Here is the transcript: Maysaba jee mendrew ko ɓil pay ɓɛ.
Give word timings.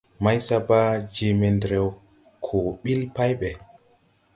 Maysaba 0.23 0.79
jee 1.13 1.33
mendrew 1.41 1.87
ko 2.45 2.57
ɓil 2.81 3.01
pay 3.15 3.31
ɓɛ. 3.39 3.51